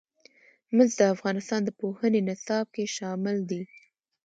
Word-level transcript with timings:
مس 0.75 0.89
د 0.99 1.01
افغانستان 1.15 1.59
د 1.63 1.69
پوهنې 1.79 2.21
نصاب 2.29 2.65
کې 2.75 2.93
شامل 2.95 3.37
دي. 3.49 3.61